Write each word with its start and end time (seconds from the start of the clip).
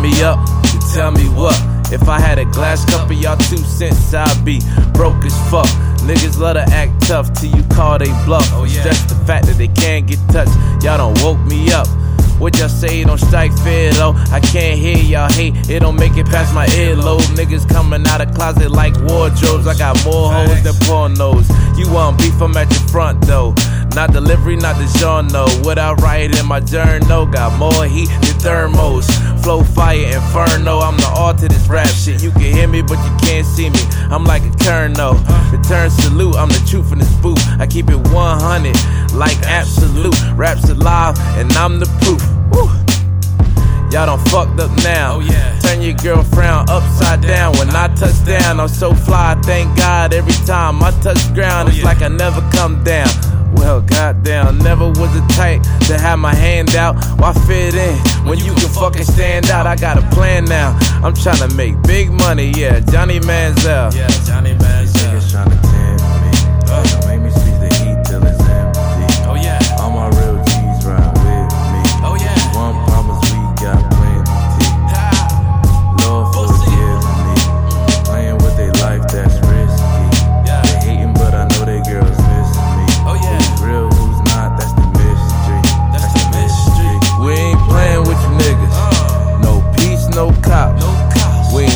me 0.00 0.22
up, 0.22 0.38
you 0.72 0.80
tell 0.94 1.10
me 1.10 1.28
what. 1.30 1.56
If 1.92 2.08
I 2.08 2.20
had 2.20 2.38
a 2.38 2.44
glass 2.44 2.84
cup 2.84 3.10
of 3.10 3.16
y'all 3.16 3.36
two 3.36 3.56
cents, 3.56 4.14
I'd 4.14 4.44
be 4.44 4.60
broke 4.92 5.24
as 5.24 5.36
fuck. 5.50 5.66
Niggas 6.06 6.38
love 6.38 6.54
to 6.54 6.62
act 6.72 7.06
tough 7.06 7.32
till 7.34 7.50
you 7.54 7.62
call 7.64 7.98
they 7.98 8.10
bluff. 8.24 8.48
Oh, 8.52 8.64
yeah. 8.64 8.74
It's 8.74 8.84
just 8.84 9.08
the 9.08 9.24
fact 9.24 9.46
that 9.46 9.56
they 9.58 9.68
can't 9.68 10.06
get 10.06 10.18
touched. 10.30 10.54
Y'all 10.84 10.98
don't 10.98 11.20
woke 11.22 11.40
me 11.46 11.72
up. 11.72 11.88
What 12.38 12.58
y'all 12.58 12.68
say 12.68 13.02
don't 13.02 13.18
strike 13.18 13.52
fair 13.64 13.92
though. 13.94 14.12
I 14.30 14.40
can't 14.40 14.78
hear 14.78 14.98
y'all 14.98 15.32
hate, 15.32 15.70
it 15.70 15.80
don't 15.80 15.96
make 15.96 16.16
it 16.18 16.26
past 16.26 16.54
my 16.54 16.66
earlobe. 16.66 17.22
Niggas 17.34 17.66
coming 17.68 18.06
out 18.06 18.20
of 18.20 18.34
closet 18.34 18.70
like 18.70 18.94
wardrobes. 19.08 19.66
I 19.66 19.74
got 19.76 19.96
more 20.04 20.32
hoes 20.32 20.62
than 20.62 20.74
pornos. 20.84 21.48
You 21.78 21.90
want 21.90 22.18
beef, 22.18 22.38
I'm 22.40 22.56
at 22.56 22.70
your 22.70 22.88
front. 22.88 23.25
Not 23.96 24.12
delivery, 24.12 24.56
not 24.56 24.76
the 24.76 24.86
genre. 24.98 25.48
What 25.64 25.78
I 25.78 25.94
write 25.94 26.38
in 26.38 26.44
my 26.44 26.60
journal 26.60 27.24
got 27.24 27.58
more 27.58 27.86
heat 27.86 28.10
than 28.20 28.38
thermos. 28.44 29.08
Flow 29.42 29.64
fire, 29.64 29.96
inferno. 30.04 30.80
I'm 30.80 30.98
the 30.98 31.10
art 31.16 31.38
to 31.38 31.48
this 31.48 31.66
rap 31.66 31.88
shit. 31.88 32.22
You 32.22 32.30
can 32.30 32.42
hear 32.54 32.68
me, 32.68 32.82
but 32.82 32.98
you 32.98 33.16
can't 33.26 33.46
see 33.46 33.70
me. 33.70 33.78
I'm 34.10 34.24
like 34.24 34.42
a 34.42 34.54
kernel. 34.62 35.14
Return 35.50 35.88
salute, 35.88 36.36
I'm 36.36 36.50
the 36.50 36.62
truth 36.68 36.92
in 36.92 36.98
this 36.98 37.10
booth. 37.22 37.42
I 37.58 37.66
keep 37.66 37.88
it 37.88 37.96
100, 38.12 39.14
like 39.14 39.38
absolute. 39.44 40.14
Raps 40.34 40.68
alive, 40.68 41.16
and 41.38 41.50
I'm 41.54 41.80
the 41.80 41.86
proof. 42.04 42.20
Woo. 42.52 42.68
Y'all 43.90 44.04
done 44.04 44.18
fucked 44.26 44.60
up 44.60 44.70
now. 44.84 45.16
Oh, 45.16 45.20
yeah. 45.20 45.58
Turn 45.60 45.80
your 45.80 45.94
girl 45.94 46.22
frown 46.22 46.68
upside 46.68 47.22
down. 47.22 47.56
When 47.56 47.70
I 47.70 47.88
touch 47.94 48.22
down, 48.26 48.60
I'm 48.60 48.68
so 48.68 48.92
fly. 48.92 49.40
Thank 49.42 49.74
God 49.78 50.12
every 50.12 50.34
time 50.44 50.82
I 50.82 50.90
touch 51.00 51.32
ground, 51.32 51.68
Oh, 51.68 51.70
it's 51.70 51.78
yeah. 51.78 51.84
like 51.86 52.02
I 52.02 52.08
never 52.08 52.42
come 52.50 52.84
down. 52.84 53.08
Well, 53.56 53.80
goddamn, 53.80 54.58
never 54.58 54.88
was 54.88 55.14
it 55.16 55.28
tight 55.30 55.62
to 55.86 55.98
have 55.98 56.18
my 56.18 56.34
hand 56.34 56.76
out. 56.76 56.94
Why 57.18 57.32
fit 57.32 57.74
in 57.74 57.96
when 58.26 58.38
you 58.38 58.54
can 58.54 58.68
fucking 58.68 59.04
stand 59.04 59.50
out? 59.50 59.66
I 59.66 59.76
got 59.76 59.98
a 59.98 60.06
plan 60.14 60.44
now. 60.44 60.78
I'm 61.02 61.14
trying 61.14 61.48
to 61.48 61.54
make 61.54 61.80
big 61.82 62.10
money, 62.10 62.52
yeah. 62.56 62.80
Johnny 62.80 63.18
Manziel. 63.20 63.94
Yeah, 63.94 64.08
Johnny 64.24 64.54
Manziel. 64.54 64.75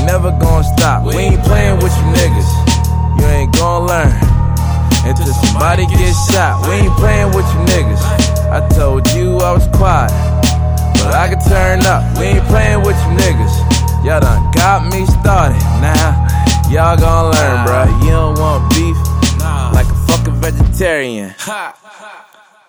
Ain't 0.00 0.06
never 0.08 0.30
gonna 0.30 0.64
stop. 0.64 1.04
We 1.04 1.12
ain't 1.12 1.42
playing 1.44 1.76
with 1.76 1.92
you 1.92 2.08
niggas. 2.16 3.20
You 3.20 3.26
ain't 3.26 3.52
gonna 3.52 3.84
learn 3.84 4.12
until 5.04 5.26
somebody 5.26 5.84
gets 5.84 6.16
shot. 6.32 6.66
We 6.66 6.88
ain't 6.88 6.96
playing 6.96 7.28
with 7.36 7.44
you 7.52 7.60
niggas. 7.68 8.00
I 8.48 8.66
told 8.72 9.06
you 9.12 9.36
I 9.36 9.52
was 9.52 9.66
quiet, 9.76 10.08
but 11.04 11.12
I 11.12 11.28
can 11.28 11.38
turn 11.44 11.84
up. 11.84 12.00
We 12.16 12.32
ain't 12.32 12.46
playing 12.46 12.80
with 12.80 12.96
you 12.96 13.12
niggas. 13.12 13.52
Y'all 14.02 14.20
done 14.20 14.50
got 14.52 14.90
me 14.90 15.04
started. 15.04 15.60
Now 15.84 16.16
y'all 16.70 16.96
gonna 16.96 17.36
learn, 17.36 17.66
bruh. 17.66 18.02
You 18.02 18.10
don't 18.10 18.38
want 18.38 18.72
beef 18.72 18.96
like 19.76 19.84
a 19.84 19.98
fucking 20.08 20.40
vegetarian. 20.40 21.34
ha. 21.36 21.76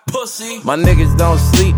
Pussy. 0.07 0.59
My 0.65 0.75
niggas 0.75 1.17
don't 1.17 1.39
sleep. 1.39 1.75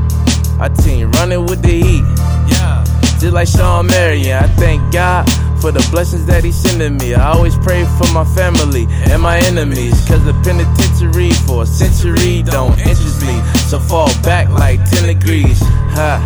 I 0.59 0.69
team 0.81 1.11
running 1.11 1.45
with 1.45 1.61
the 1.61 1.79
heat. 1.79 2.03
Yeah. 2.49 2.83
Just 3.19 3.33
like 3.33 3.47
Shawn 3.47 3.85
Marion, 3.85 4.43
I 4.43 4.47
thank 4.57 4.91
God 4.91 5.29
for 5.63 5.71
the 5.71 5.87
blessings 5.91 6.25
that 6.25 6.43
He's 6.43 6.57
sending 6.57 6.97
me. 6.97 7.15
I 7.15 7.31
always 7.31 7.55
pray 7.55 7.85
for 7.97 8.11
my 8.11 8.25
family 8.35 8.85
and 9.07 9.21
my 9.21 9.37
enemies. 9.47 9.95
Cause 10.05 10.19
the 10.25 10.33
penitentiary 10.43 11.31
for 11.47 11.63
a 11.63 11.65
century 11.65 12.43
don't 12.43 12.77
interest 12.79 13.21
me. 13.23 13.39
So 13.71 13.79
fall 13.79 14.11
back 14.23 14.49
like 14.49 14.83
10 14.91 15.07
degrees. 15.07 15.59
Ha. 15.95 16.19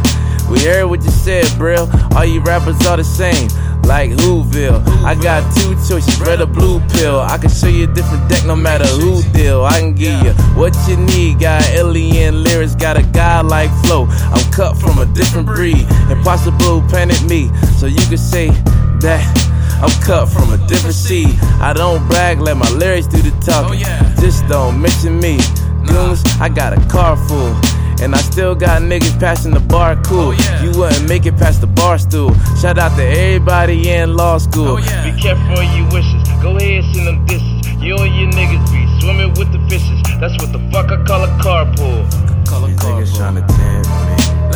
We 0.50 0.64
heard 0.66 0.88
what 0.88 1.04
you 1.04 1.12
said, 1.12 1.46
bro. 1.56 1.88
All 2.16 2.26
you 2.26 2.42
rappers 2.42 2.84
are 2.88 2.98
the 2.98 3.04
same. 3.04 3.48
Like 3.84 4.10
Whoville. 4.10 4.82
I 5.06 5.14
got 5.14 5.46
two 5.56 5.76
choices, 5.88 6.20
red 6.20 6.42
or 6.42 6.48
blue 6.48 6.80
pill. 6.98 7.20
I 7.20 7.38
can 7.38 7.52
show 7.52 7.68
you 7.68 7.84
a 7.84 7.94
different 7.94 8.28
deck 8.28 8.44
no 8.44 8.56
matter 8.56 8.88
who 8.88 9.22
deal. 9.34 9.66
I 9.66 9.80
can 9.80 9.94
give 9.94 10.18
you 10.26 10.34
what 10.58 10.74
you 10.90 10.98
need. 10.98 11.42
Got 11.42 11.64
alien 11.70 12.42
lyrics, 12.42 12.74
got 12.74 12.98
a 12.98 13.04
godlike 13.04 13.70
flow. 13.86 14.08
I'm 14.34 14.52
cut 14.52 14.76
from 14.78 14.98
a 14.98 15.06
different 15.06 15.46
breed. 15.46 15.86
Impossible 16.10 16.82
planet 16.90 17.22
me. 17.30 17.52
So 17.78 17.86
you 17.86 18.04
can 18.10 18.18
say 18.18 18.50
that 19.02 19.22
I'm 19.82 19.92
cut 20.02 20.28
from 20.28 20.52
a 20.54 20.58
different 20.68 20.96
seed. 20.96 21.30
I 21.62 21.74
don't 21.74 22.08
brag, 22.08 22.40
let 22.40 22.58
my 22.58 22.70
lyrics 22.72 23.08
do 23.08 23.22
the 23.22 23.32
talking. 23.46 23.70
Oh, 23.70 23.74
yeah. 23.74 24.16
Just 24.20 24.48
don't 24.48 24.82
mention 24.82 25.20
me. 25.20 25.38
Goons, 25.88 26.24
I 26.42 26.50
got 26.50 26.74
a 26.74 26.82
car 26.90 27.16
full. 27.16 27.56
And 28.00 28.14
I 28.14 28.20
still 28.20 28.54
got 28.54 28.82
niggas 28.84 29.20
passing 29.20 29.54
the 29.54 29.60
bar 29.60 29.96
cool. 30.04 30.30
Oh, 30.30 30.32
yeah. 30.32 30.64
You 30.64 30.72
wouldn't 30.78 31.08
make 31.10 31.26
it 31.26 31.36
past 31.38 31.62
the 31.62 31.68
bar 31.68 31.98
stool. 31.98 32.34
Shout 32.62 32.78
out 32.78 32.96
to 32.98 33.04
everybody 33.04 33.90
in 33.90 34.16
law 34.16 34.38
school. 34.38 34.68
Oh, 34.68 34.78
yeah. 34.78 35.04
Be 35.12 35.20
careful 35.20 35.58
of 35.60 35.78
your 35.78 35.90
wishes. 35.92 36.22
Go 36.42 36.58
ahead, 36.58 36.84
send 36.94 37.08
them 37.08 37.26
disses. 37.26 37.66
You 37.82 37.96
and 37.98 38.14
your 38.16 38.30
niggas 38.32 38.66
be 38.72 38.82
swimming 39.02 39.34
with 39.38 39.52
the 39.52 39.60
fishes. 39.70 40.02
That's 40.20 40.34
what 40.42 40.52
the 40.52 40.60
fuck 40.72 40.92
I 40.92 41.04
call 41.06 41.24
a 41.24 41.28
carpool. 41.42 42.06
Color 42.48 42.68
These 42.70 42.78
niggas 42.80 43.18
car. 43.18 43.32
tryna 43.32 43.48
tempt 43.48 43.90
me. 43.90 44.47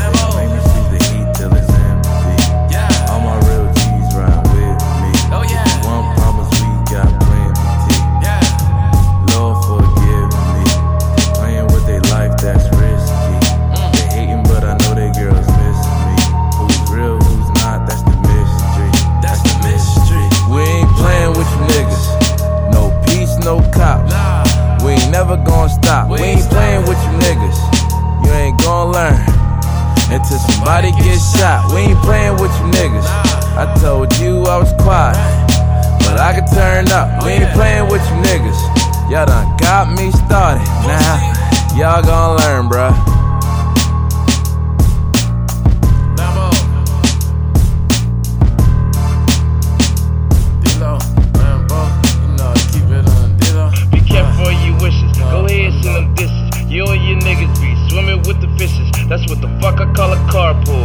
Until 30.11 30.39
somebody 30.39 30.91
gets 30.91 31.23
shot. 31.37 31.71
We 31.73 31.91
ain't 31.91 31.99
playing 31.99 32.33
with 32.33 32.51
you 32.59 32.67
niggas. 32.75 33.07
I 33.55 33.73
told 33.79 34.13
you 34.19 34.43
I 34.43 34.57
was 34.57 34.71
quiet, 34.83 35.15
but 36.03 36.19
I 36.19 36.33
can 36.35 36.47
turn 36.53 36.91
up. 36.91 37.23
We 37.23 37.31
ain't 37.31 37.51
playing 37.53 37.87
with 37.89 38.03
you 38.09 38.17
niggas. 38.27 38.59
Y'all 39.09 39.25
done 39.25 39.57
got 39.57 39.91
me 39.97 40.11
started. 40.11 40.63
Now 40.87 41.75
y'all 41.75 42.03
gonna 42.03 42.37
learn, 42.43 42.69
bruh. 42.69 43.11
That's 59.11 59.27
what 59.29 59.41
the 59.41 59.49
fuck 59.81 59.89
I 59.89 59.93
call 59.93 60.13
a 60.13 60.17
carpool. 60.31 60.80